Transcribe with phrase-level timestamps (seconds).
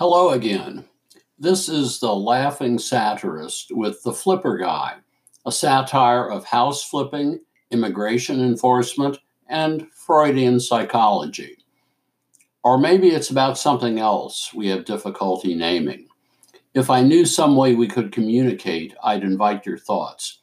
[0.00, 0.86] Hello again.
[1.38, 4.94] This is the laughing satirist with the flipper guy,
[5.44, 11.58] a satire of house flipping, immigration enforcement, and Freudian psychology.
[12.64, 16.08] Or maybe it's about something else we have difficulty naming.
[16.72, 20.38] If I knew some way we could communicate, I'd invite your thoughts.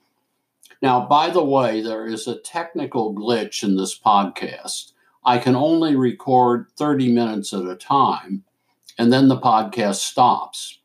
[0.84, 4.92] Now, by the way, there is a technical glitch in this podcast.
[5.26, 8.44] I can only record 30 minutes at a time
[8.98, 10.80] and then the podcast stops.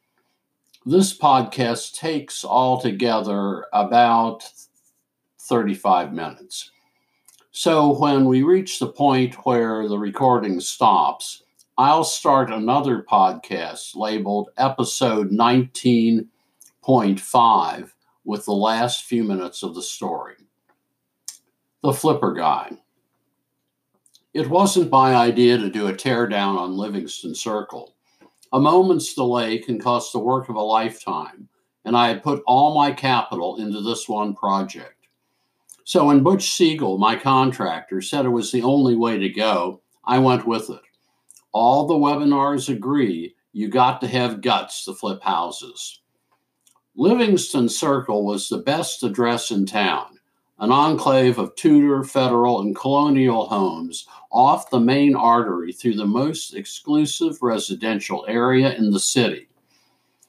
[0.84, 4.42] This podcast takes altogether about
[5.40, 6.70] 35 minutes.
[7.52, 11.42] So when we reach the point where the recording stops,
[11.78, 17.92] I'll start another podcast labeled episode 19.5
[18.24, 20.34] with the last few minutes of the story.
[21.82, 22.72] The Flipper Guy.
[24.34, 27.91] It wasn't my idea to do a teardown on Livingston Circle.
[28.52, 31.48] A moment's delay can cost the work of a lifetime,
[31.84, 35.08] and I had put all my capital into this one project.
[35.84, 40.18] So when Butch Siegel, my contractor, said it was the only way to go, I
[40.18, 40.82] went with it.
[41.52, 46.00] All the webinars agree you got to have guts to flip houses.
[46.94, 50.18] Livingston Circle was the best address in town
[50.58, 56.54] an enclave of Tudor, Federal, and colonial homes off the main artery through the most
[56.54, 59.48] exclusive residential area in the city.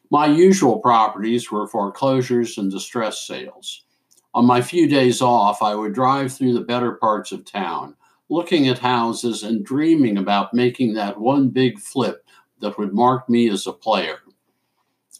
[0.09, 3.85] My usual properties were foreclosures and distress sales.
[4.33, 7.95] On my few days off, I would drive through the better parts of town,
[8.29, 12.25] looking at houses and dreaming about making that one big flip
[12.59, 14.19] that would mark me as a player.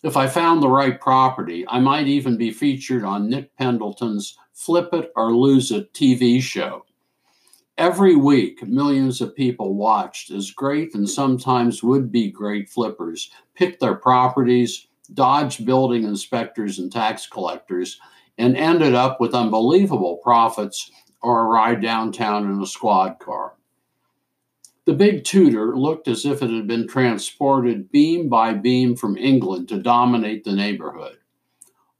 [0.04, 4.90] If I found the right property, I might even be featured on Nick Pendleton's Flip
[4.92, 6.86] It or Lose It TV show.
[7.78, 13.80] Every week, millions of people watched as great and sometimes would be great flippers picked
[13.80, 17.98] their properties, dodged building inspectors and tax collectors,
[18.38, 23.54] and ended up with unbelievable profits or a ride downtown in a squad car.
[24.86, 29.70] The big Tudor looked as if it had been transported beam by beam from England
[29.70, 31.20] to dominate the neighborhood.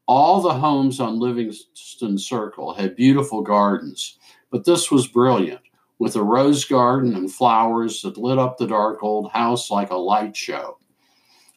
[0.06, 4.18] All the homes on Livingston Circle had beautiful gardens,
[4.52, 5.62] but this was brilliant,
[5.98, 9.96] with a rose garden and flowers that lit up the dark old house like a
[9.96, 10.78] light show.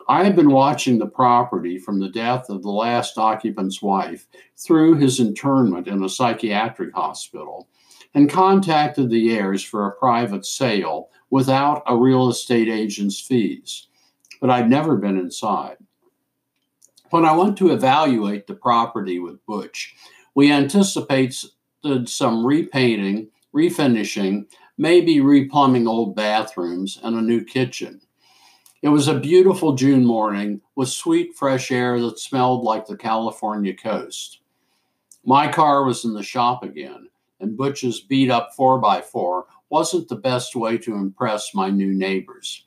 [0.08, 4.98] I had been watching the property from the death of the last occupant's wife through
[4.98, 7.68] his internment in a psychiatric hospital
[8.14, 13.88] and contacted the heirs for a private sale without a real estate agent's fees.
[14.40, 15.76] But I'd never been inside.
[17.10, 19.94] When I went to evaluate the property with Butch,
[20.34, 21.50] we anticipated
[22.06, 28.00] some repainting, refinishing, maybe replumbing old bathrooms, and a new kitchen.
[28.82, 33.74] It was a beautiful June morning with sweet, fresh air that smelled like the California
[33.74, 34.40] coast.
[35.24, 37.08] My car was in the shop again,
[37.40, 42.64] and Butch's beat up 4x4 wasn't the best way to impress my new neighbors.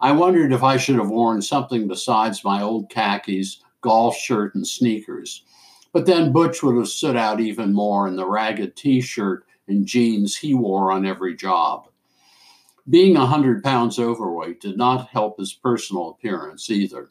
[0.00, 4.66] I wondered if I should have worn something besides my old khakis, golf shirt, and
[4.66, 5.44] sneakers.
[5.92, 9.86] But then Butch would have stood out even more in the ragged t shirt and
[9.86, 11.86] jeans he wore on every job.
[12.88, 17.08] Being a 100 pounds overweight did not help his personal appearance either.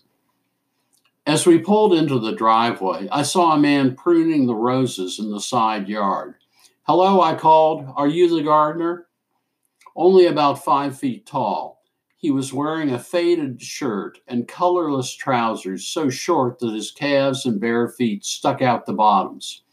[1.26, 5.40] As we pulled into the driveway, I saw a man pruning the roses in the
[5.40, 6.36] side yard.
[6.84, 7.86] Hello, I called.
[7.96, 9.06] Are you the gardener?
[10.00, 11.84] Only about five feet tall.
[12.16, 17.60] He was wearing a faded shirt and colorless trousers so short that his calves and
[17.60, 19.64] bare feet stuck out the bottoms.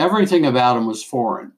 [0.00, 1.52] Everything about him was foreign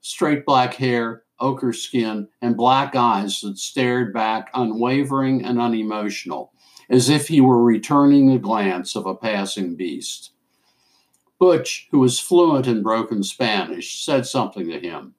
[0.00, 6.52] straight black hair, ochre skin, and black eyes that stared back unwavering and unemotional,
[6.88, 10.30] as if he were returning the glance of a passing beast.
[11.40, 15.16] Butch, who was fluent in broken Spanish, said something to him.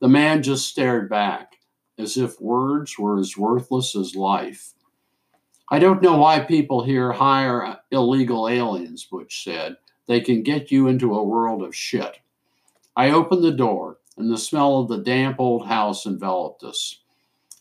[0.00, 1.53] The man just stared back,
[1.98, 4.72] as if words were as worthless as life.
[5.70, 9.76] I don't know why people here hire illegal aliens, Butch said.
[10.06, 12.18] They can get you into a world of shit.
[12.96, 17.00] I opened the door, and the smell of the damp old house enveloped us.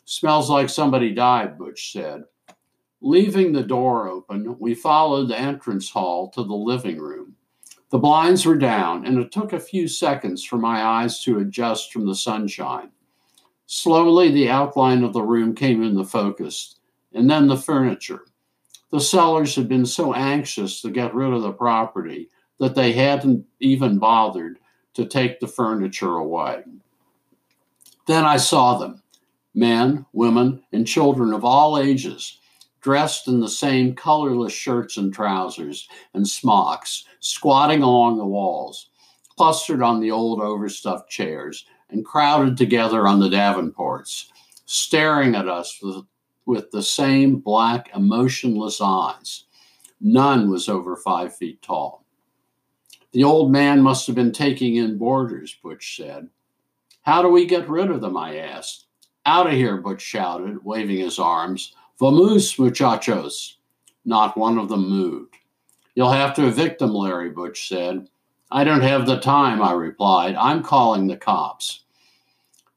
[0.05, 2.25] Smells like somebody died, Butch said.
[3.01, 7.35] Leaving the door open, we followed the entrance hall to the living room.
[7.89, 11.93] The blinds were down, and it took a few seconds for my eyes to adjust
[11.93, 12.89] from the sunshine.
[13.65, 16.75] Slowly, the outline of the room came into focus,
[17.13, 18.25] and then the furniture.
[18.91, 22.29] The sellers had been so anxious to get rid of the property
[22.59, 24.59] that they hadn't even bothered
[24.93, 26.63] to take the furniture away.
[28.05, 29.01] Then I saw them
[29.55, 32.39] men, women, and children of all ages
[32.81, 38.89] dressed in the same colorless shirts and trousers and smocks, squatting along the walls,
[39.37, 44.25] clustered on the old overstuffed chairs, and crowded together on the Davenports,
[44.65, 46.03] staring at us with,
[46.45, 49.45] with the same black, emotionless eyes.
[50.01, 52.03] None was over five feet tall.
[53.13, 56.27] The old man must have been taking in boarders, Butch said.
[57.03, 58.17] How do we get rid of them?
[58.17, 58.87] I asked.
[59.25, 61.75] Out of here, Butch shouted, waving his arms.
[61.99, 63.57] Vamos, muchachos.
[64.03, 65.35] Not one of them moved.
[65.95, 68.09] You'll have to evict them, Larry Butch said.
[68.55, 70.35] I don't have the time, I replied.
[70.35, 71.85] I'm calling the cops.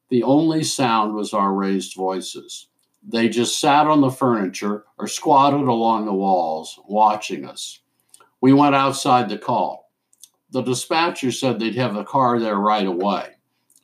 [0.09, 2.69] The only sound was our raised voices.
[3.07, 7.81] They just sat on the furniture or squatted along the walls, watching us.
[8.41, 9.93] We went outside to call.
[10.51, 13.35] The dispatcher said they'd have a car there right away.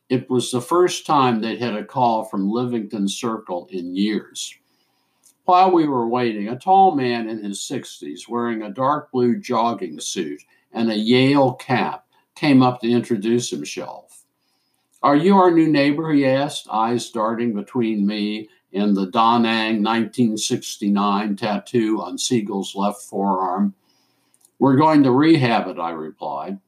[0.09, 4.55] It was the first time they'd had a call from Livingston Circle in years.
[5.45, 10.01] While we were waiting, a tall man in his 60s, wearing a dark blue jogging
[10.01, 10.41] suit
[10.73, 14.25] and a Yale cap, came up to introduce himself.
[15.03, 16.13] Are you our new neighbor?
[16.13, 23.03] he asked, eyes darting between me and the Da Nang 1969 tattoo on Siegel's left
[23.03, 23.75] forearm.
[24.59, 26.59] We're going to rehab it, I replied.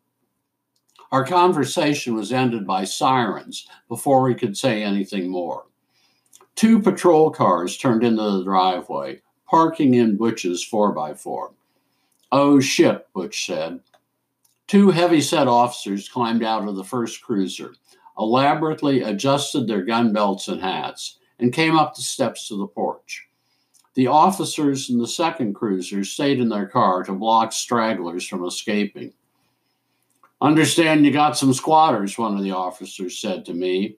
[1.12, 5.66] Our conversation was ended by sirens before we could say anything more.
[6.56, 11.52] Two patrol cars turned into the driveway, parking in Butch's 4x4.
[12.32, 13.80] Oh shit, Butch said.
[14.74, 17.76] Two heavy set officers climbed out of the first cruiser,
[18.18, 23.28] elaborately adjusted their gun belts and hats, and came up the steps to the porch.
[23.94, 29.12] The officers in the second cruiser stayed in their car to block stragglers from escaping.
[30.40, 33.96] Understand you got some squatters, one of the officers said to me,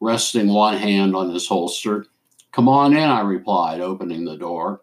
[0.00, 2.04] resting one hand on his holster.
[2.52, 4.82] Come on in, I replied, opening the door.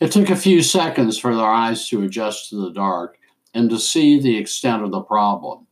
[0.00, 3.16] It took a few seconds for their eyes to adjust to the dark
[3.54, 5.66] and to see the extent of the problem.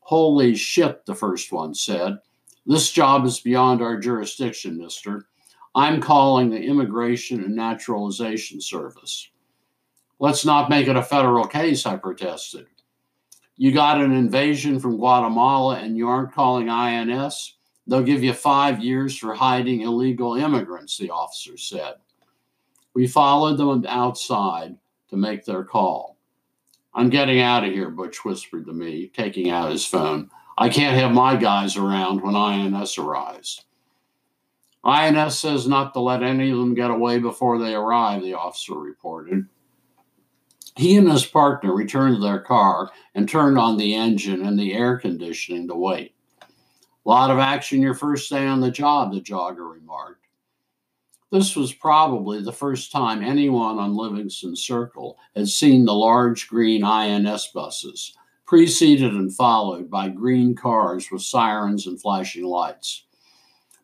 [0.00, 2.18] Holy shit, the first one said.
[2.64, 5.26] This job is beyond our jurisdiction, mister.
[5.74, 9.28] I'm calling the Immigration and Naturalization Service.
[10.18, 12.66] Let's not make it a federal case, I protested.
[13.56, 17.56] You got an invasion from Guatemala and you aren't calling INS?
[17.86, 21.94] They'll give you five years for hiding illegal immigrants, the officer said.
[22.94, 24.76] We followed them outside
[25.08, 26.15] to make their call.
[26.96, 30.30] I'm getting out of here, Butch whispered to me, taking out his phone.
[30.56, 33.62] I can't have my guys around when INS arrives.
[34.82, 38.74] INS says not to let any of them get away before they arrive, the officer
[38.78, 39.44] reported.
[40.76, 44.72] He and his partner returned to their car and turned on the engine and the
[44.72, 46.14] air conditioning to wait.
[46.40, 50.25] A lot of action your first day on the job, the jogger remarked.
[51.32, 56.84] This was probably the first time anyone on Livingston Circle had seen the large green
[56.84, 58.14] INS buses,
[58.46, 63.04] preceded and followed by green cars with sirens and flashing lights.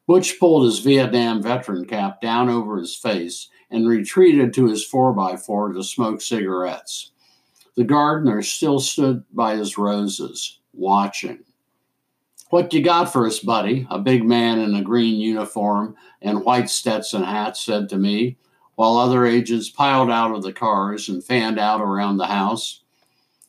[0.07, 5.75] Butch pulled his Vietnam veteran cap down over his face and retreated to his 4x4
[5.75, 7.11] to smoke cigarettes.
[7.77, 11.45] The gardener still stood by his roses, watching.
[12.53, 13.87] What you got for us, buddy?
[13.89, 18.37] A big man in a green uniform and white Stetson hat said to me,
[18.75, 22.83] while other agents piled out of the cars and fanned out around the house.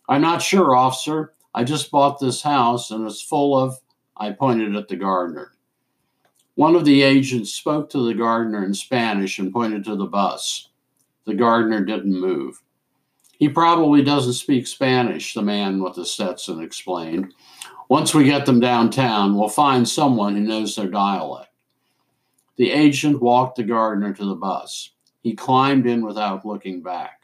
[0.08, 1.34] I'm not sure, officer.
[1.54, 3.78] I just bought this house and it's full of.
[4.16, 5.52] I pointed at the gardener.
[6.56, 10.70] One of the agents spoke to the gardener in Spanish and pointed to the bus.
[11.26, 12.64] The gardener didn't move.
[13.38, 17.34] He probably doesn't speak Spanish, the man with the Stetson explained.
[17.90, 21.50] Once we get them downtown, we'll find someone who knows their dialect.
[22.56, 24.92] The agent walked the gardener to the bus.
[25.22, 27.22] He climbed in without looking back.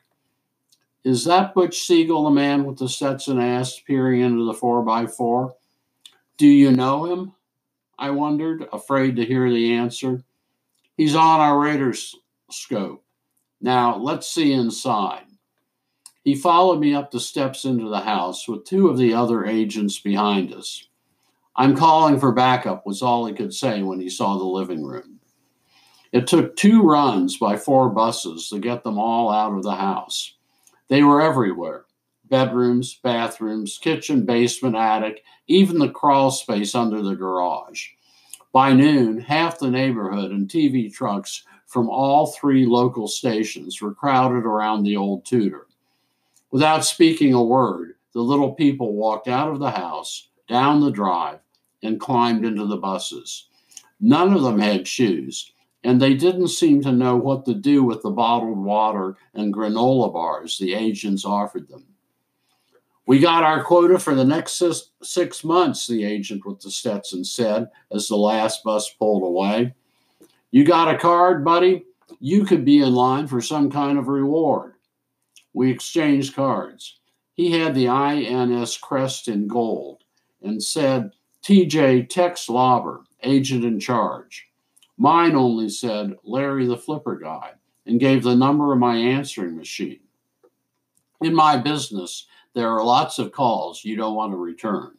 [1.03, 5.07] Is that Butch Siegel, the man with the Stetson asked, peering into the 4 by
[5.07, 5.55] 4
[6.37, 7.33] Do you know him?
[7.97, 10.23] I wondered, afraid to hear the answer.
[10.97, 11.93] He's on our radar
[12.51, 13.03] scope.
[13.61, 15.25] Now, let's see inside.
[16.23, 19.99] He followed me up the steps into the house with two of the other agents
[19.99, 20.87] behind us.
[21.55, 25.19] I'm calling for backup, was all he could say when he saw the living room.
[26.11, 30.35] It took two runs by four buses to get them all out of the house.
[30.87, 31.85] They were everywhere
[32.29, 37.87] bedrooms, bathrooms, kitchen, basement, attic, even the crawl space under the garage.
[38.51, 44.45] By noon, half the neighborhood and TV trucks from all three local stations were crowded
[44.45, 45.67] around the old Tudor.
[46.51, 51.39] Without speaking a word, the little people walked out of the house, down the drive,
[51.83, 53.47] and climbed into the buses.
[53.99, 55.51] None of them had shoes,
[55.83, 60.11] and they didn't seem to know what to do with the bottled water and granola
[60.11, 61.85] bars the agents offered them.
[63.05, 64.61] We got our quota for the next
[65.01, 69.73] six months, the agent with the Stetson said as the last bus pulled away.
[70.51, 71.85] You got a card, buddy?
[72.19, 74.75] You could be in line for some kind of reward.
[75.53, 76.99] We exchanged cards.
[77.33, 80.03] He had the INS crest in gold
[80.41, 81.11] and said,
[81.43, 84.47] TJ Tex Lauber, agent in charge.
[84.97, 87.53] Mine only said Larry the Flipper Guy
[87.85, 90.01] and gave the number of my answering machine.
[91.21, 94.91] In my business, there are lots of calls you don't want to return.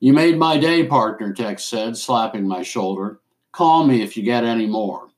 [0.00, 3.20] You made my day, partner, Tex said, slapping my shoulder.
[3.52, 5.08] Call me if you get any more.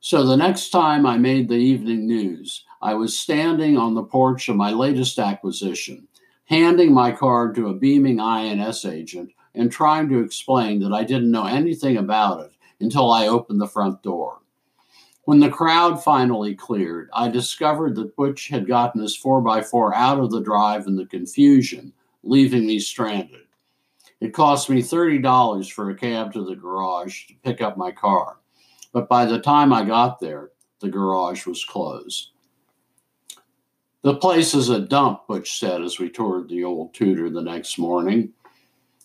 [0.00, 4.48] So the next time I made the evening news, I was standing on the porch
[4.48, 6.08] of my latest acquisition,
[6.46, 11.30] handing my card to a beaming INS agent and trying to explain that I didn't
[11.30, 14.40] know anything about it until I opened the front door.
[15.24, 20.30] When the crowd finally cleared, I discovered that Butch had gotten his 4x4 out of
[20.30, 23.42] the drive in the confusion, leaving me stranded.
[24.20, 28.38] It cost me $30 for a cab to the garage to pick up my car,
[28.92, 32.30] but by the time I got there, the garage was closed.
[34.02, 37.78] The place is a dump, Butch said as we toured the old Tudor the next
[37.78, 38.32] morning.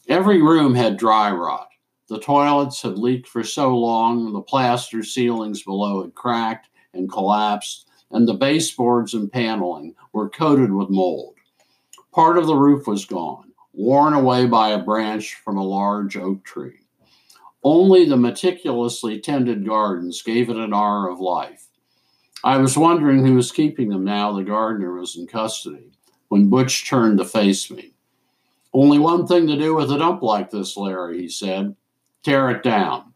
[0.08, 1.68] Every room had dry rot.
[2.08, 7.90] The toilets had leaked for so long, the plaster ceilings below had cracked and collapsed,
[8.12, 11.36] and the baseboards and paneling were coated with mold.
[12.14, 16.46] Part of the roof was gone, worn away by a branch from a large oak
[16.46, 16.80] tree.
[17.64, 21.68] Only the meticulously tended gardens gave it an air of life.
[22.46, 25.92] I was wondering who was keeping them now the gardener was in custody
[26.28, 27.94] when Butch turned to face me.
[28.72, 31.76] Only one thing to do with a dump like this, Larry, he said
[32.22, 33.14] tear it down.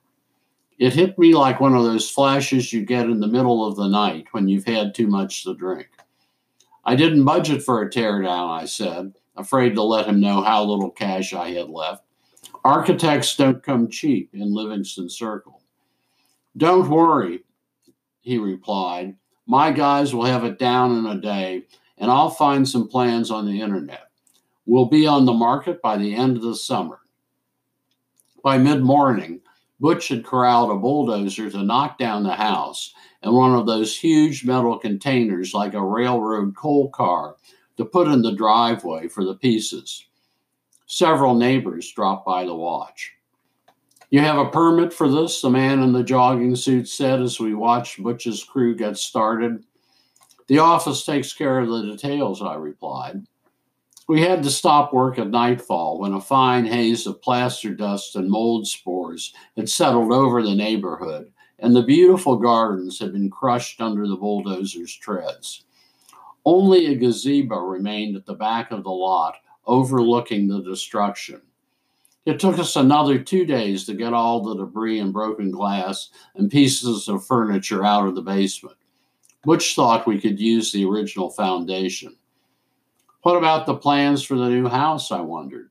[0.80, 3.88] It hit me like one of those flashes you get in the middle of the
[3.88, 5.90] night when you've had too much to drink.
[6.84, 10.90] I didn't budget for a teardown, I said, afraid to let him know how little
[10.90, 12.04] cash I had left.
[12.64, 15.62] Architects don't come cheap in Livingston Circle.
[16.58, 17.44] Don't worry,
[18.22, 19.16] he replied.
[19.48, 21.64] My guys will have it down in a day,
[21.98, 24.12] and I'll find some plans on the internet.
[24.66, 27.00] We'll be on the market by the end of the summer.
[28.44, 29.42] By mid morning,
[29.80, 34.46] Butch had corralled a bulldozer to knock down the house and one of those huge
[34.46, 37.36] metal containers like a railroad coal car
[37.78, 40.06] to put in the driveway for the pieces.
[40.86, 43.14] Several neighbors dropped by to watch.
[44.12, 45.40] You have a permit for this?
[45.40, 49.64] The man in the jogging suit said as we watched Butch's crew get started.
[50.48, 53.28] The office takes care of the details, I replied.
[54.08, 58.32] We had to stop work at nightfall when a fine haze of plaster dust and
[58.32, 64.08] mold spores had settled over the neighborhood, and the beautiful gardens had been crushed under
[64.08, 65.66] the bulldozer's treads.
[66.44, 69.36] Only a gazebo remained at the back of the lot,
[69.68, 71.44] overlooking the destruction.
[72.26, 76.52] It took us another two days to get all the debris and broken glass and
[76.52, 78.78] pieces of furniture out of the basement.
[79.44, 82.18] Butch thought we could use the original foundation.
[83.24, 85.12] What about the plans for the new house?
[85.12, 85.70] I wondered.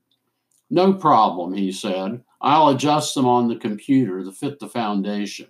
[0.69, 2.23] No problem, he said.
[2.41, 5.47] I'll adjust them on the computer to fit the foundation.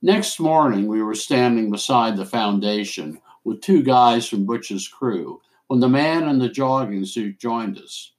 [0.00, 5.80] Next morning, we were standing beside the foundation with two guys from Butch's crew when
[5.80, 8.12] the man in the jogging suit joined us.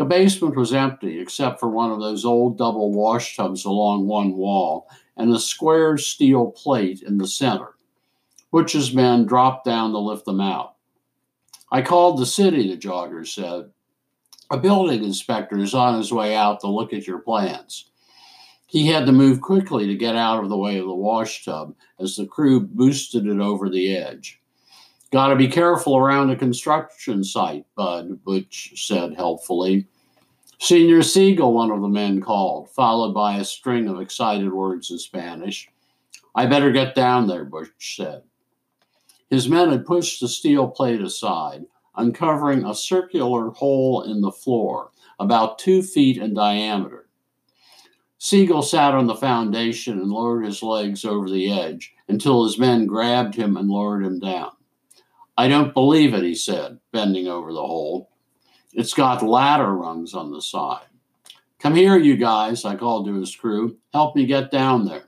[0.00, 4.32] The basement was empty except for one of those old double wash tubs along one
[4.32, 7.74] wall and a square steel plate in the center.
[8.50, 10.76] Butch's men dropped down to lift them out.
[11.70, 13.72] I called the city, the jogger said.
[14.50, 17.90] A building inspector is on his way out to look at your plans.
[18.66, 21.74] He had to move quickly to get out of the way of the wash tub
[21.98, 24.39] as the crew boosted it over the edge.
[25.12, 29.88] Got to be careful around a construction site, Bud, Butch said helpfully.
[30.60, 34.98] Senor Siegel, one of the men called, followed by a string of excited words in
[34.98, 35.68] Spanish.
[36.34, 38.22] I better get down there, Butch said.
[39.30, 41.64] His men had pushed the steel plate aside,
[41.96, 47.08] uncovering a circular hole in the floor, about two feet in diameter.
[48.18, 52.86] Siegel sat on the foundation and lowered his legs over the edge until his men
[52.86, 54.52] grabbed him and lowered him down.
[55.40, 58.10] I don't believe it, he said, bending over the hole.
[58.74, 60.84] It's got ladder rungs on the side.
[61.58, 63.78] Come here, you guys, I called to his crew.
[63.94, 65.04] Help me get down there.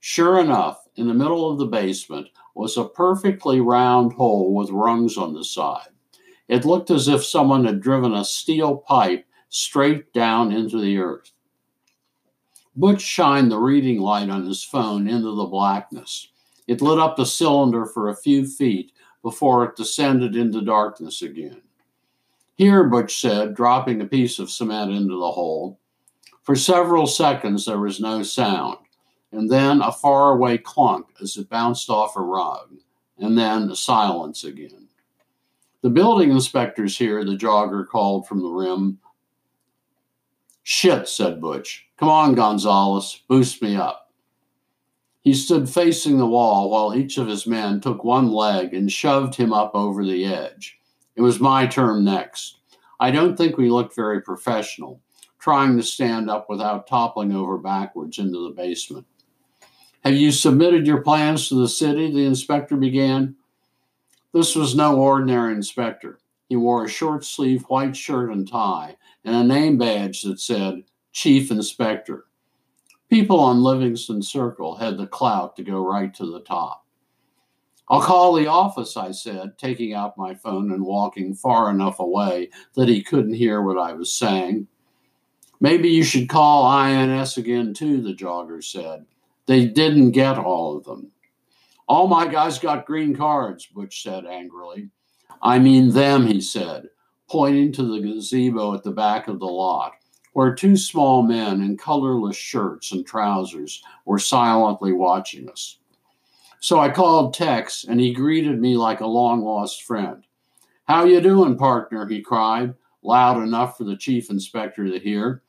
[0.00, 2.26] Sure enough, in the middle of the basement,
[2.56, 5.90] was a perfectly round hole with rungs on the side.
[6.48, 11.30] It looked as if someone had driven a steel pipe straight down into the earth.
[12.74, 16.30] Butch shined the reading light on his phone into the blackness.
[16.66, 18.90] It lit up the cylinder for a few feet
[19.26, 21.60] before it descended into darkness again.
[22.54, 25.80] Here, Butch said, dropping a piece of cement into the hole.
[26.44, 28.76] For several seconds, there was no sound,
[29.32, 32.76] and then a faraway clunk as it bounced off a rug,
[33.18, 34.86] and then silence again.
[35.82, 39.00] The building inspector's here, the jogger called from the rim.
[40.62, 41.88] Shit, said Butch.
[41.96, 44.05] Come on, Gonzalez, boost me up.
[45.26, 49.34] He stood facing the wall while each of his men took one leg and shoved
[49.34, 50.78] him up over the edge.
[51.16, 52.58] It was my turn next.
[53.00, 55.00] I don't think we looked very professional,
[55.40, 59.04] trying to stand up without toppling over backwards into the basement.
[60.04, 62.08] Have you submitted your plans to the city?
[62.12, 63.34] The inspector began.
[64.32, 66.20] This was no ordinary inspector.
[66.48, 70.84] He wore a short sleeved white shirt and tie and a name badge that said
[71.10, 72.24] Chief Inspector.
[73.08, 76.84] People on Livingston Circle had the clout to go right to the top.
[77.88, 82.50] I'll call the office, I said, taking out my phone and walking far enough away
[82.74, 84.66] that he couldn't hear what I was saying.
[85.60, 89.06] Maybe you should call INS again, too, the jogger said.
[89.46, 91.12] They didn't get all of them.
[91.88, 94.90] All my guys got green cards, Butch said angrily.
[95.40, 96.88] I mean them, he said
[97.28, 99.95] pointing to the gazebo at the back of the lot,
[100.36, 105.78] where two small men in colorless shirts and trousers were silently watching us.
[106.60, 110.26] So I called Tex, and he greeted me like a long lost friend.
[110.84, 112.06] How you doing, partner?
[112.06, 115.42] he cried, loud enough for the chief inspector to hear.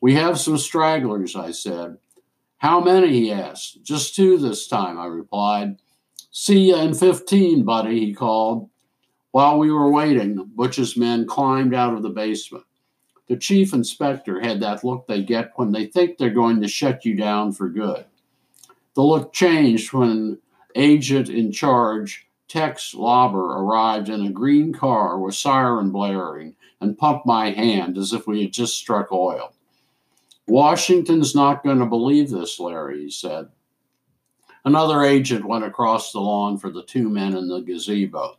[0.00, 1.98] We have some stragglers, I said.
[2.58, 3.12] How many?
[3.12, 3.84] he asked.
[3.84, 5.76] Just two this time, I replied.
[6.32, 8.70] See you in 15, buddy, he called.
[9.30, 12.64] While we were waiting, Butch's men climbed out of the basement.
[13.28, 17.04] The chief inspector had that look they get when they think they're going to shut
[17.04, 18.04] you down for good.
[18.94, 20.38] The look changed when
[20.74, 27.24] agent in charge, Tex Lauber, arrived in a green car with siren blaring and pumped
[27.24, 29.54] my hand as if we had just struck oil.
[30.46, 33.48] Washington's not going to believe this, Larry, he said.
[34.64, 38.36] Another agent went across the lawn for the two men in the gazebo.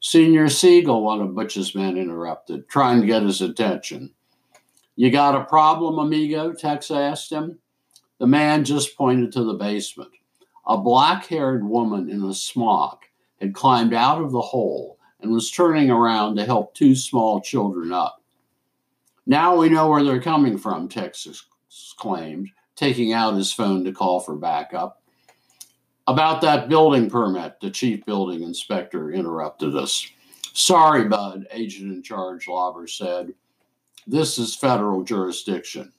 [0.00, 4.12] Senor Siegel, one of Butch's men interrupted, trying to get his attention.
[4.94, 6.52] You got a problem, amigo?
[6.52, 7.58] Tex asked him.
[8.18, 10.10] The man just pointed to the basement.
[10.66, 13.04] A black haired woman in a smock
[13.40, 17.92] had climbed out of the hole and was turning around to help two small children
[17.92, 18.22] up.
[19.26, 21.26] Now we know where they're coming from, Tex
[21.68, 25.02] exclaimed, taking out his phone to call for backup.
[26.08, 30.08] About that building permit, the chief building inspector interrupted us.
[30.52, 33.34] Sorry, Bud, agent in charge Lauber said.
[34.06, 35.92] This is federal jurisdiction.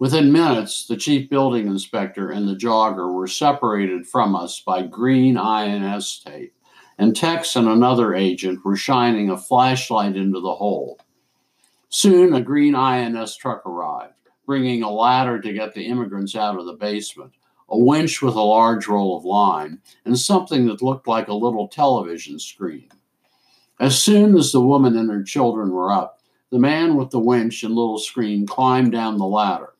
[0.00, 5.36] Within minutes, the chief building inspector and the jogger were separated from us by green
[5.36, 6.56] INS tape,
[6.98, 10.98] and Tex and another agent were shining a flashlight into the hole.
[11.88, 14.14] Soon, a green INS truck arrived,
[14.46, 17.32] bringing a ladder to get the immigrants out of the basement
[17.72, 21.66] a winch with a large roll of line, and something that looked like a little
[21.66, 22.86] television screen.
[23.80, 27.62] As soon as the woman and her children were up, the man with the winch
[27.62, 29.72] and little screen climbed down the ladder.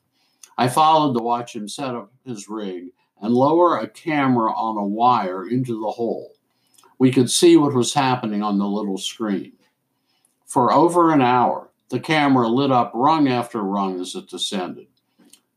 [0.57, 2.85] I followed to watch him set up his rig
[3.21, 6.33] and lower a camera on a wire into the hole.
[6.97, 9.53] We could see what was happening on the little screen.
[10.47, 14.87] For over an hour, the camera lit up rung after rung as it descended.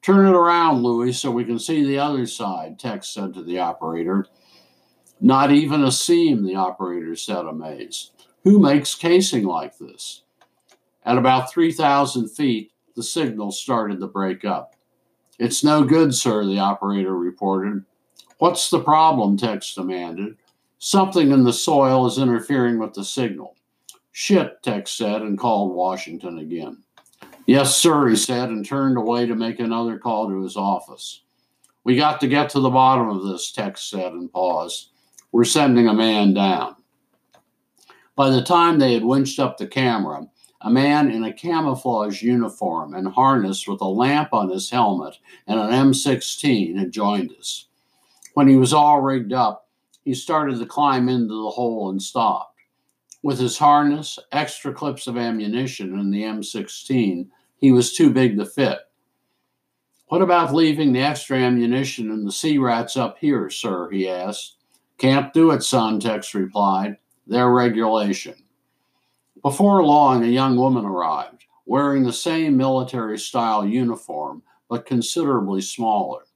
[0.07, 3.59] Turn it around, Louis, so we can see the other side, Tex said to the
[3.59, 4.25] operator.
[5.21, 8.13] Not even a seam, the operator said, amazed.
[8.45, 10.23] Who makes casing like this?
[11.05, 14.77] At about 3,000 feet, the signal started to break up.
[15.41, 17.85] It's no good, sir, the operator reported.
[18.39, 19.37] What's the problem?
[19.37, 20.37] Tex demanded.
[20.79, 23.57] Something in the soil is interfering with the signal.
[24.13, 26.85] Shit, Tex said and called Washington again.
[27.47, 31.23] Yes, sir, he said, and turned away to make another call to his office.
[31.85, 34.91] We got to get to the bottom of this, Tex said and paused.
[35.31, 36.75] We're sending a man down.
[38.17, 40.27] By the time they had winched up the camera,
[40.63, 45.61] a man in a camouflage uniform and harness with a lamp on his helmet and
[45.61, 47.69] an M16 had joined us.
[48.35, 49.69] When he was all rigged up,
[50.05, 52.56] he started to climb into the hole and stopped.
[53.27, 58.47] With his harness, extra clips of ammunition, and the M16, he was too big to
[58.47, 58.79] fit.
[60.07, 63.91] What about leaving the extra ammunition and the C-rats up here, sir?
[63.91, 64.59] he asked.
[64.97, 66.99] Can't do it, son, Tex replied.
[67.27, 68.45] They're regulation.
[69.43, 76.27] Before long, a young woman arrived, wearing the same military style uniform, but considerably smaller.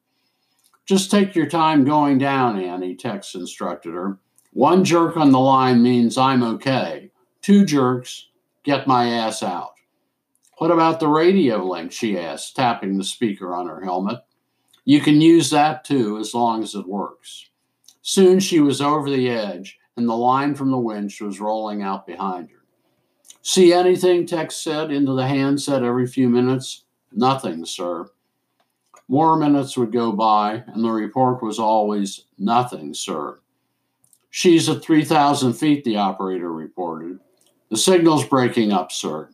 [0.87, 4.19] Just take your time going down, Annie, Tex instructed her.
[4.53, 7.11] One jerk on the line means I'm okay.
[7.41, 8.29] Two jerks,
[8.65, 9.75] get my ass out.
[10.59, 11.93] What about the radio link?
[11.93, 14.21] she asked, tapping the speaker on her helmet.
[14.85, 17.49] You can use that too, as long as it works.
[18.03, 22.07] Soon she was over the edge, and the line from the winch was rolling out
[22.07, 22.61] behind her.
[23.43, 24.27] See anything?
[24.27, 26.85] Tex said into the handset every few minutes.
[27.13, 28.09] Nothing, sir.
[29.09, 33.40] More minutes would go by, and the report was always nothing, sir.
[34.31, 37.19] She's at 3,000 feet, the operator reported.
[37.69, 39.29] The signal's breaking up, sir.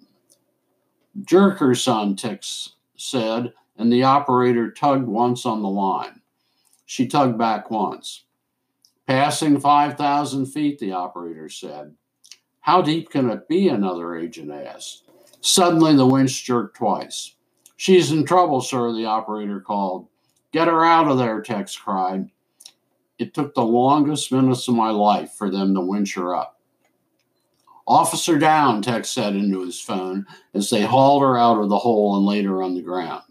[1.25, 6.21] Jerk her, son, Tex said, and the operator tugged once on the line.
[6.87, 8.25] She tugged back once.
[9.07, 11.95] Passing 5,000 feet, the operator said.
[12.61, 13.69] How deep can it be?
[13.69, 15.09] Another agent asked.
[15.41, 17.37] Suddenly, the winch jerked twice.
[17.77, 20.09] She's in trouble, sir, the operator called.
[20.53, 22.31] Get her out of there, Tex cried.
[23.18, 26.61] It took the longest minutes of my life for them to winch her up.
[27.87, 32.16] Officer down, Tex said into his phone as they hauled her out of the hole
[32.16, 33.22] and laid her on the ground.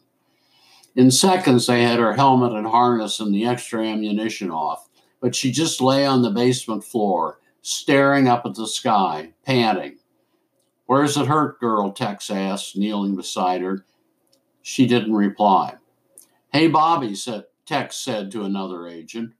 [0.95, 4.87] In seconds, they had her helmet and harness and the extra ammunition off,
[5.19, 9.97] but she just lay on the basement floor, staring up at the sky, panting.
[10.85, 11.91] Where's it hurt, girl?
[11.91, 13.85] Tex asked, kneeling beside her.
[14.61, 15.75] She didn't reply.
[16.53, 19.33] Hey, Bobby, said, Tex said to another agent.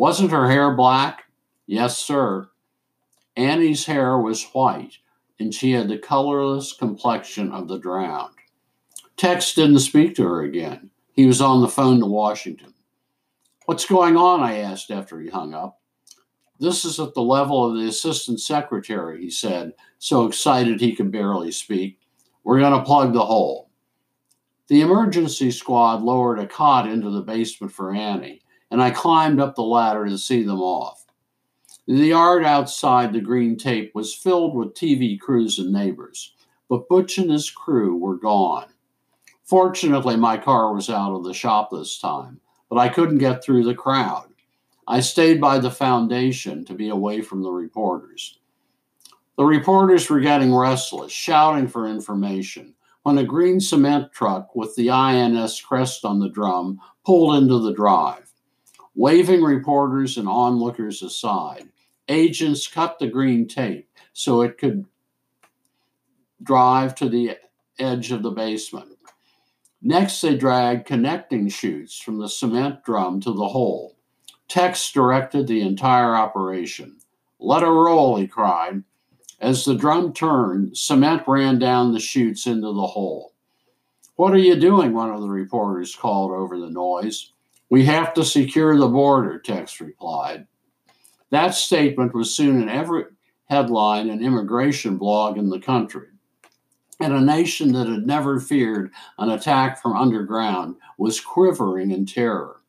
[0.00, 1.24] Wasn't her hair black?
[1.66, 2.48] Yes, sir.
[3.36, 4.96] Annie's hair was white,
[5.38, 8.36] and she had the colorless complexion of the drowned.
[9.18, 10.88] Tex didn't speak to her again.
[11.12, 12.72] He was on the phone to Washington.
[13.66, 14.40] What's going on?
[14.40, 15.78] I asked after he hung up.
[16.58, 21.12] This is at the level of the assistant secretary, he said, so excited he could
[21.12, 21.98] barely speak.
[22.42, 23.68] We're going to plug the hole.
[24.68, 29.54] The emergency squad lowered a cot into the basement for Annie, and I climbed up
[29.54, 31.04] the ladder to see them off.
[31.86, 36.34] The yard outside the green tape was filled with TV crews and neighbors,
[36.68, 38.68] but Butch and his crew were gone.
[39.42, 43.64] Fortunately, my car was out of the shop this time, but I couldn't get through
[43.64, 44.28] the crowd.
[44.86, 48.38] I stayed by the foundation to be away from the reporters.
[49.36, 54.90] The reporters were getting restless, shouting for information, when a green cement truck with the
[54.90, 58.29] INS crest on the drum pulled into the drive.
[58.94, 61.68] Waving reporters and onlookers aside,
[62.08, 64.86] agents cut the green tape so it could
[66.42, 67.36] drive to the
[67.78, 68.88] edge of the basement.
[69.82, 73.96] Next, they dragged connecting chutes from the cement drum to the hole.
[74.48, 76.98] Tex directed the entire operation.
[77.38, 78.82] Let her roll, he cried.
[79.40, 83.32] As the drum turned, cement ran down the chutes into the hole.
[84.16, 84.92] What are you doing?
[84.92, 87.32] One of the reporters called over the noise.
[87.70, 90.46] We have to secure the border, Tex replied.
[91.30, 93.04] That statement was soon in every
[93.44, 96.08] headline and immigration blog in the country.
[96.98, 102.60] And a nation that had never feared an attack from underground was quivering in terror.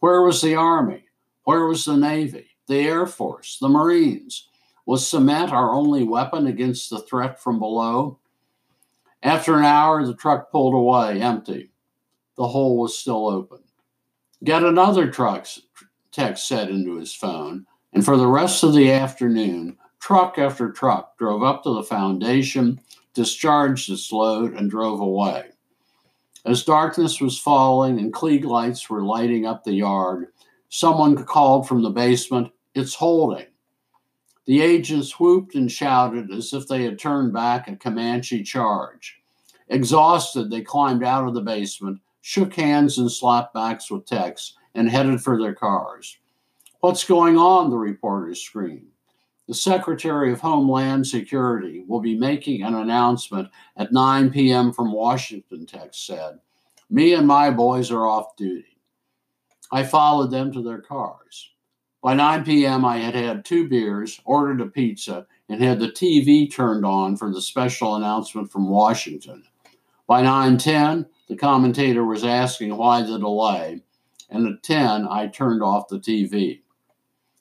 [0.00, 1.04] Where was the army?
[1.44, 4.48] Where was the Navy, the Air Force, the Marines?
[4.84, 8.18] Was cement our only weapon against the threat from below?
[9.22, 11.70] After an hour, the truck pulled away, empty.
[12.36, 13.60] The hole was still open.
[14.42, 15.46] Get another truck,
[16.12, 21.18] Tex said into his phone, and for the rest of the afternoon, truck after truck
[21.18, 22.80] drove up to the foundation,
[23.14, 25.50] discharged its load, and drove away.
[26.46, 30.28] As darkness was falling and Klieg lights were lighting up the yard,
[30.72, 33.46] Someone called from the basement, It's holding.
[34.46, 39.20] The agents whooped and shouted as if they had turned back a Comanche charge.
[39.68, 44.88] Exhausted, they climbed out of the basement, shook hands and slapped backs with Tex, and
[44.88, 46.18] headed for their cars.
[46.80, 47.70] What's going on?
[47.70, 48.86] The reporters screamed.
[49.48, 54.72] The Secretary of Homeland Security will be making an announcement at 9 p.m.
[54.72, 56.38] from Washington, Tex said.
[56.88, 58.78] Me and my boys are off duty.
[59.72, 61.50] I followed them to their cars.
[62.02, 66.50] By 9 p.m., I had had two beers, ordered a pizza, and had the TV
[66.50, 69.44] turned on for the special announcement from Washington.
[70.10, 73.84] By 9:10, the commentator was asking why the delay,
[74.28, 76.62] and at 10, I turned off the TV.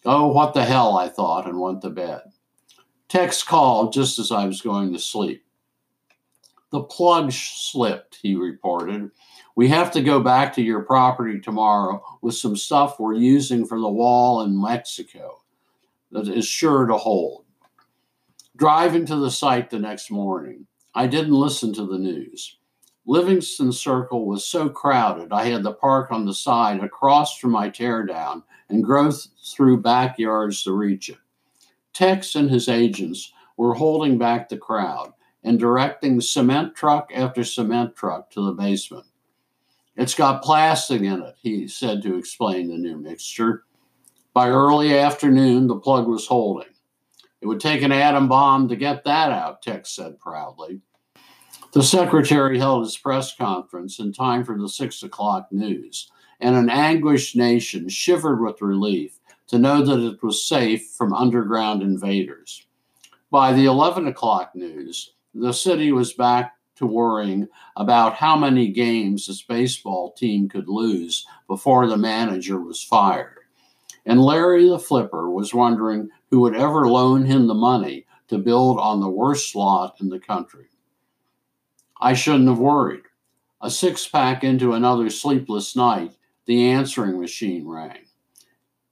[0.05, 2.21] Oh, what the hell, I thought, and went to bed.
[3.07, 5.43] Tex called just as I was going to sleep.
[6.69, 9.09] The plug slipped, he reported.
[9.55, 13.79] We have to go back to your property tomorrow with some stuff we're using for
[13.79, 15.41] the wall in Mexico
[16.11, 17.45] that is sure to hold.
[18.55, 22.57] Driving to the site the next morning, I didn't listen to the news.
[23.09, 27.67] Livingston Circle was so crowded, I had to park on the side across from my
[27.67, 31.17] teardown and go through backyards to reach it.
[31.91, 35.11] Tex and his agents were holding back the crowd
[35.43, 39.07] and directing cement truck after cement truck to the basement.
[39.95, 43.63] It's got plastic in it, he said to explain the new mixture.
[44.35, 46.69] By early afternoon, the plug was holding.
[47.41, 50.83] It would take an atom bomb to get that out, Tex said proudly.
[51.71, 56.67] The secretary held his press conference in time for the six o'clock news, and an
[56.67, 62.65] anguished nation shivered with relief to know that it was safe from underground invaders.
[63.29, 69.27] By the 11 o'clock news, the city was back to worrying about how many games
[69.27, 73.45] his baseball team could lose before the manager was fired.
[74.07, 78.79] And Larry the Flipper was wondering who would ever loan him the money to build
[78.79, 80.65] on the worst lot in the country.
[81.99, 83.03] I shouldn't have worried.
[83.61, 86.13] A six pack into another sleepless night,
[86.45, 88.05] the answering machine rang.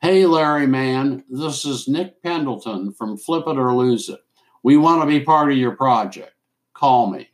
[0.02, 4.20] Hey, Larry, man, this is Nick Pendleton from Flip It or Lose It.
[4.62, 6.34] We want to be part of your project.
[6.74, 7.30] Call me.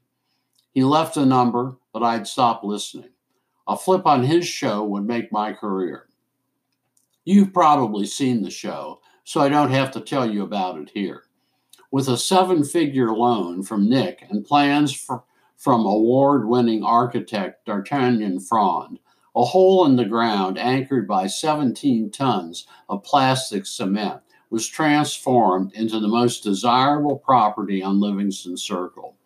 [0.71, 3.09] He left a number, but I'd stopped listening.
[3.67, 6.07] A flip on his show would make my career.
[7.25, 11.23] You've probably seen the show, so I don't have to tell you about it here.
[11.91, 15.23] With a seven figure loan from Nick and plans for,
[15.57, 18.99] from award winning architect D'Artagnan Frond,
[19.35, 25.99] a hole in the ground anchored by 17 tons of plastic cement was transformed into
[25.99, 29.17] the most desirable property on Livingston Circle.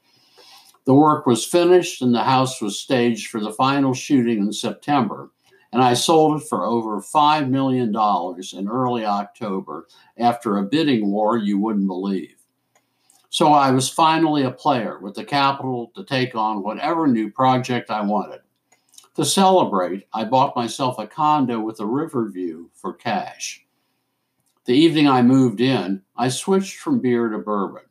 [0.86, 5.32] The work was finished and the house was staged for the final shooting in September,
[5.74, 9.88] and I sold it for over $5 million in early October
[10.18, 12.37] after a bidding war you wouldn't believe.
[13.30, 17.92] So I was finally a player with the capital to take on whatever new project
[17.92, 18.40] I wanted.
[19.16, 23.66] To celebrate, I bought myself a condo with a river view for cash.
[24.66, 27.84] The evening I moved in, I switched from beer to bourbon.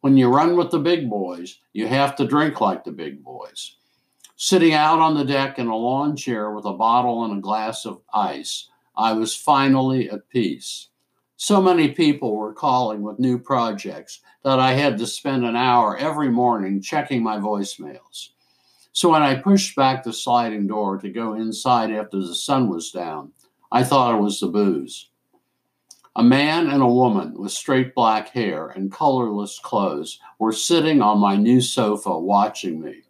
[0.00, 3.76] When you run with the big boys, you have to drink like the big boys.
[4.36, 7.84] Sitting out on the deck in a lawn chair with a bottle and a glass
[7.84, 10.88] of ice, I was finally at peace.
[11.36, 15.96] So many people were calling with new projects that I had to spend an hour
[15.96, 18.30] every morning checking my voicemails.
[18.92, 22.92] So when I pushed back the sliding door to go inside after the sun was
[22.92, 23.32] down,
[23.72, 25.08] I thought it was the booze.
[26.14, 31.18] A man and a woman with straight black hair and colorless clothes were sitting on
[31.18, 33.02] my new sofa watching me.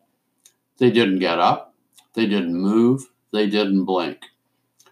[0.78, 1.74] They didn't get up,
[2.14, 4.24] they didn't move, they didn't blink.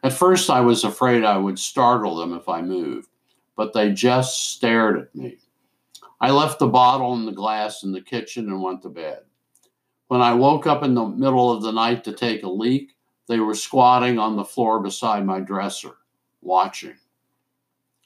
[0.03, 3.09] At first, I was afraid I would startle them if I moved,
[3.57, 5.39] but they just stared at me.
[6.21, 9.21] I left the bottle and the glass in the kitchen and went to bed.
[10.09, 12.95] When I woke up in the middle of the night to take a leak,
[13.29, 15.97] they were squatting on the floor beside my dresser,
[16.41, 16.97] watching.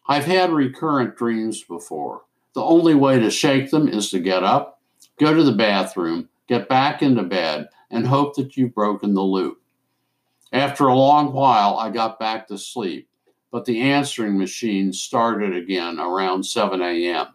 [0.08, 2.22] I've had recurrent dreams before.
[2.54, 4.80] The only way to shake them is to get up,
[5.18, 9.60] go to the bathroom, get back into bed, and hope that you've broken the loop.
[10.52, 13.08] After a long while, I got back to sleep,
[13.50, 17.28] but the answering machine started again around 7 a.m.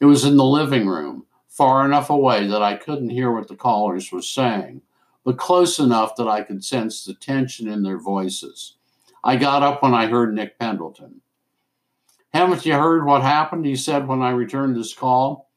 [0.00, 3.56] It was in the living room, far enough away that I couldn't hear what the
[3.56, 4.82] callers were saying,
[5.24, 8.76] but close enough that I could sense the tension in their voices.
[9.24, 11.20] I got up when I heard Nick Pendleton.
[12.32, 13.64] Haven't you heard what happened?
[13.64, 15.50] He said when I returned his call.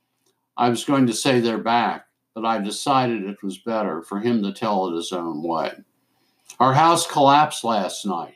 [0.56, 4.42] I was going to say they're back, but I decided it was better for him
[4.44, 5.72] to tell it his own way.
[6.60, 8.36] Our house collapsed last night.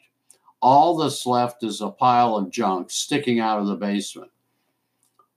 [0.63, 4.31] All that's left is a pile of junk sticking out of the basement.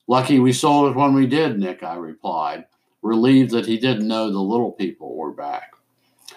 [0.06, 2.66] Lucky we sold it when we did, Nick, I replied,
[3.02, 5.72] relieved that he didn't know the little people were back.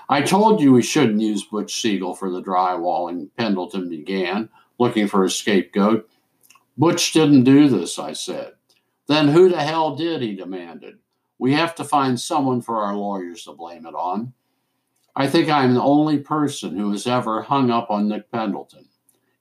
[0.09, 4.49] I told you we shouldn't use Butch Siegel for the drywalling, Pendleton began,
[4.79, 6.09] looking for a scapegoat.
[6.75, 8.53] Butch didn't do this, I said.
[9.05, 10.23] Then who the hell did?
[10.23, 10.97] He demanded.
[11.37, 14.33] We have to find someone for our lawyers to blame it on.
[15.15, 18.87] I think I'm the only person who has ever hung up on Nick Pendleton.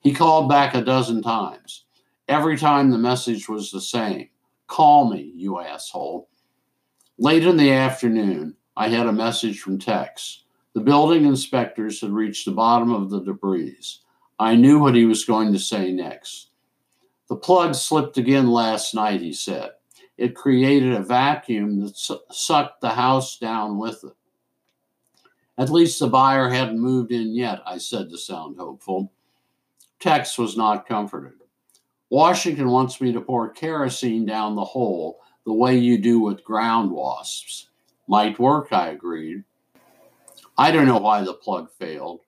[0.00, 1.85] He called back a dozen times.
[2.28, 4.28] Every time the message was the same
[4.66, 6.28] Call me, you asshole.
[7.18, 10.44] Late in the afternoon, I had a message from Tex.
[10.74, 13.78] The building inspectors had reached the bottom of the debris.
[14.38, 16.50] I knew what he was going to say next.
[17.28, 19.70] The plug slipped again last night, he said.
[20.16, 24.12] It created a vacuum that su- sucked the house down with it.
[25.59, 29.12] At least the buyer hadn't moved in yet, I said to sound hopeful.
[29.99, 31.33] Tex was not comforted.
[32.11, 36.92] Washington wants me to pour kerosene down the hole the way you do with ground
[36.92, 37.71] wasps.
[38.07, 39.42] Might work, I agreed.
[40.57, 42.21] I don't know why the plug failed.